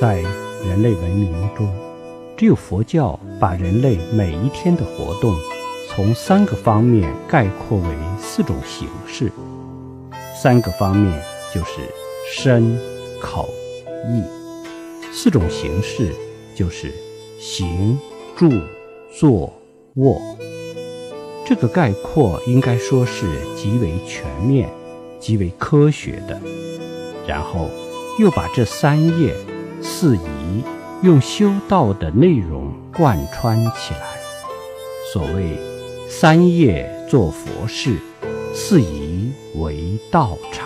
[0.00, 0.22] 在
[0.64, 1.68] 人类文明中，
[2.36, 5.36] 只有佛教把人类每一天的活动
[5.88, 9.32] 从三个方面概括为四种形式。
[10.40, 11.20] 三个方面
[11.52, 11.80] 就是
[12.32, 12.78] 身、
[13.20, 13.48] 口、
[14.06, 14.22] 意；
[15.12, 16.14] 四种形式
[16.54, 16.94] 就是
[17.40, 17.98] 行、
[18.36, 18.52] 住、
[19.18, 19.52] 坐、
[19.96, 20.22] 卧。
[21.44, 23.26] 这个概括应该说是
[23.56, 24.68] 极为全面、
[25.18, 26.40] 极为科学的。
[27.26, 27.68] 然后
[28.20, 29.34] 又把这三业
[29.80, 30.64] 四仪
[31.02, 34.18] 用修道的内容贯穿起来。
[35.12, 35.58] 所谓
[36.08, 37.96] 三业做佛事，
[38.54, 40.57] 四仪为道场。